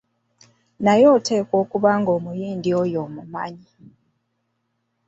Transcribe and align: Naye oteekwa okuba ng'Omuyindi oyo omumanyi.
Naye 0.83 1.05
oteekwa 1.15 1.55
okuba 1.63 1.91
ng'Omuyindi 1.99 2.69
oyo 2.81 2.97
omumanyi. 3.05 3.67